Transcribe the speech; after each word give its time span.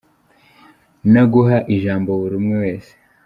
No 1.13 1.23
guha 1.33 1.57
ijambo 1.75 2.09
buri 2.19 2.35
umwe 2.41 2.55
wese. 2.63 2.91